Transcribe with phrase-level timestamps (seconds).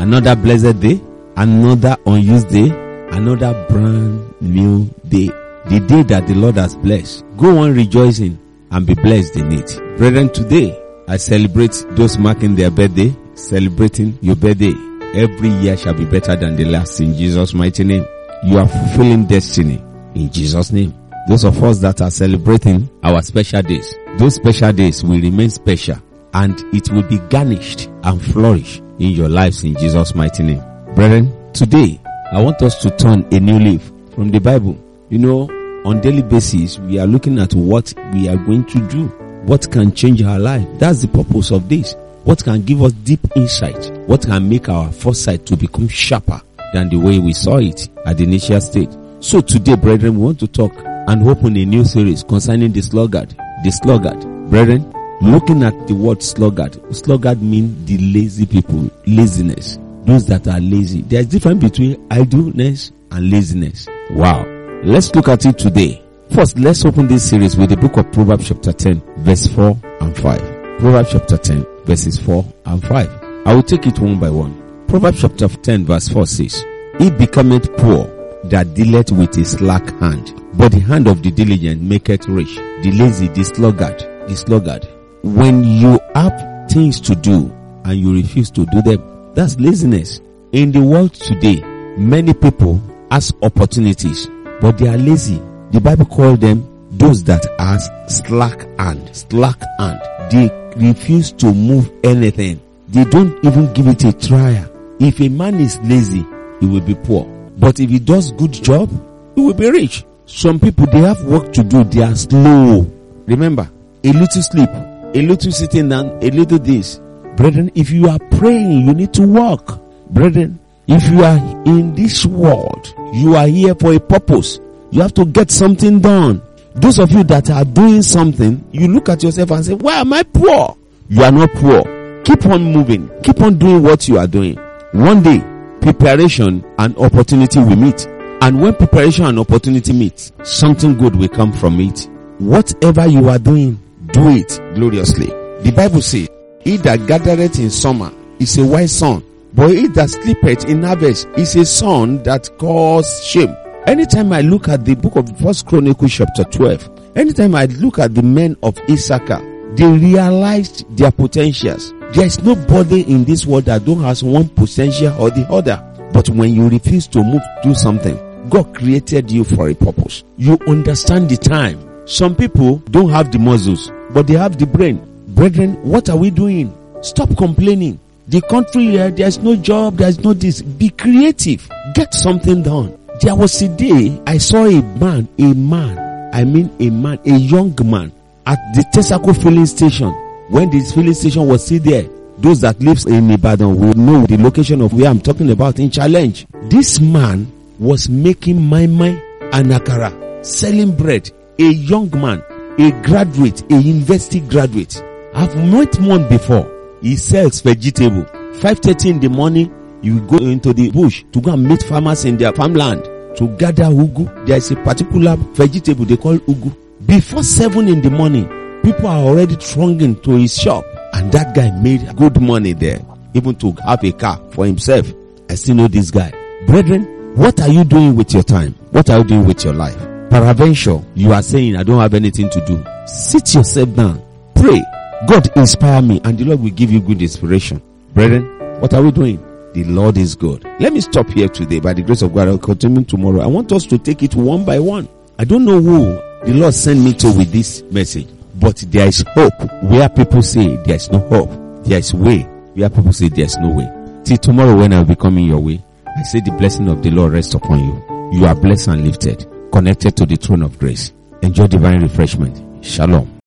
[0.00, 1.00] another blessed day,
[1.36, 2.70] another unused day,
[3.10, 5.28] another brand new day.
[5.66, 7.24] The day that the Lord has blessed.
[7.36, 8.38] Go on rejoicing
[8.70, 9.76] and be blessed in it.
[9.98, 14.72] Brethren, today I celebrate those marking their birthday, celebrating your birthday.
[15.14, 18.06] Every year shall be better than the last in Jesus' mighty name.
[18.42, 19.82] You are fulfilling destiny
[20.14, 20.94] in Jesus' name.
[21.28, 25.96] Those of us that are celebrating our special days, those special days will remain special
[26.32, 30.62] and it will be garnished and flourish in your lives in Jesus' mighty name.
[30.94, 31.98] Brethren, today
[32.32, 34.78] I want us to turn a new leaf from the Bible.
[35.08, 35.50] You know,
[35.84, 39.06] on daily basis, we are looking at what we are going to do.
[39.46, 40.66] What can change our life?
[40.78, 41.94] That's the purpose of this.
[42.24, 43.90] What can give us deep insight?
[44.06, 46.40] What can make our foresight to become sharper
[46.74, 48.90] than the way we saw it at the initial stage?
[49.20, 53.30] So today, brethren, we want to talk and open a new series concerning the sluggard.
[53.64, 54.20] The sluggard.
[54.50, 59.78] Brethren, looking at the word sluggard, sluggard means the lazy people, laziness.
[60.04, 61.02] Those that are lazy.
[61.02, 63.86] There's difference between idleness and laziness.
[64.10, 64.44] Wow.
[64.82, 66.02] Let's look at it today.
[66.34, 70.16] First, let's open this series with the book of Proverbs chapter 10 verse 4 and
[70.16, 70.78] 5.
[70.78, 73.46] Proverbs chapter 10 verses 4 and 5.
[73.46, 74.86] I will take it one by one.
[74.86, 76.64] Proverbs chapter 10 verse 4 says,
[76.98, 78.06] He becometh poor
[78.44, 82.56] that dealeth with a slack hand, but the hand of the diligent maketh rich.
[82.82, 84.88] The lazy, the sluggard, the sluggard.
[85.22, 87.54] When you have things to do
[87.84, 90.20] and you refuse to do them, that's laziness.
[90.52, 91.60] In the world today,
[91.96, 92.80] many people
[93.10, 94.28] ask opportunities,
[94.60, 95.40] but they are lazy.
[95.72, 97.78] The Bible calls them those that are
[98.08, 100.00] slack hand, slack hand.
[100.32, 102.60] They refuse to move anything.
[102.88, 104.64] They don't even give it a try.
[104.98, 106.24] If a man is lazy,
[106.60, 107.24] he will be poor.
[107.58, 108.90] But if he does good job,
[109.34, 110.04] he will be rich.
[110.26, 111.84] Some people, they have work to do.
[111.84, 112.90] They are slow.
[113.26, 113.70] Remember,
[114.02, 114.70] a little sleep,
[115.14, 117.00] a little sitting down, a little this.
[117.36, 119.80] Brethren, if you are praying, you need to walk.
[120.10, 124.60] Brethren, if you are in this world, you are here for a purpose.
[124.90, 126.42] You have to get something done.
[126.74, 130.12] Those of you that are doing something, you look at yourself and say, why am
[130.12, 130.76] I poor?
[131.08, 132.22] You are not poor.
[132.24, 133.10] Keep on moving.
[133.22, 134.56] Keep on doing what you are doing.
[134.92, 135.40] One day,
[135.80, 138.06] preparation and opportunity will meet.
[138.42, 142.08] And when preparation and opportunity meet, something good will come from it.
[142.38, 143.78] Whatever you are doing,
[144.12, 145.26] do it gloriously.
[145.26, 146.28] The Bible says,
[146.60, 151.26] he that gathereth in summer is a wise son, but he that sleepeth in harvest
[151.36, 153.54] is a son that cause shame.
[153.86, 158.14] Anytime I look at the book of First Chronicles chapter 12, anytime I look at
[158.14, 159.40] the men of Issachar,
[159.74, 161.92] they realized their potentials.
[162.12, 165.86] There is nobody in this world that don't has one potential or the other.
[166.12, 168.18] But when you refuse to move, do something,
[168.50, 170.24] God created you for a purpose.
[170.36, 172.06] You understand the time.
[172.06, 175.00] Some people don't have the muscles, but they have the brain.
[175.28, 176.74] Brethren, what are we doing?
[177.02, 177.98] Stop complaining.
[178.28, 180.62] The country here, there's no job, there's no this.
[180.62, 181.68] Be creative.
[181.94, 182.96] Get something done.
[183.22, 187.32] There was a day I saw a man, a man, I mean a man, a
[187.36, 188.12] young man
[188.46, 190.10] at the Texaco filling station.
[190.48, 192.04] When this filling station was still there,
[192.38, 195.90] those that lives in Ibadan will know the location of where I'm talking about in
[195.90, 196.46] challenge.
[196.70, 199.20] This man was making moi moi
[199.52, 201.30] and akara, selling bread.
[201.58, 202.42] A young man,
[202.80, 205.02] a graduate, a university graduate.
[205.34, 206.98] I've met one before.
[207.02, 208.24] He sells vegetable.
[208.60, 212.36] 5.30 in the morning, you go into the bush to go and meet farmers in
[212.36, 213.04] their farmland
[213.36, 214.46] to gather ugu.
[214.46, 216.74] There is a particular vegetable they call ugu.
[217.06, 218.48] Before 7 in the morning,
[218.82, 220.84] people are already thronging to his shop.
[221.12, 223.00] And that guy made good money there.
[223.34, 225.12] Even to have a car for himself.
[225.48, 226.32] I still know this guy.
[226.66, 227.04] Brethren,
[227.36, 228.74] what are you doing with your time?
[228.90, 230.09] What are you doing with your life?
[230.30, 232.84] Paraventure, you are saying, I don't have anything to do.
[233.06, 234.22] Sit yourself down.
[234.54, 234.82] Pray.
[235.26, 237.82] God inspire me and the Lord will give you good inspiration.
[238.14, 238.44] Brethren,
[238.80, 239.44] what are we doing?
[239.74, 240.64] The Lord is good.
[240.80, 241.80] Let me stop here today.
[241.80, 243.40] By the grace of God, I'll continue tomorrow.
[243.40, 245.08] I want us to take it one by one.
[245.38, 246.04] I don't know who
[246.44, 250.76] the Lord sent me to with this message, but there is hope where people say
[250.84, 251.50] there is no hope.
[251.84, 252.40] There is way
[252.74, 254.22] where people say there is no way.
[254.24, 257.32] Till tomorrow when I'll be coming your way, I say the blessing of the Lord
[257.32, 258.38] rest upon you.
[258.38, 261.12] You are blessed and lifted, connected to the throne of grace.
[261.42, 262.84] Enjoy divine refreshment.
[262.84, 263.38] Shalom.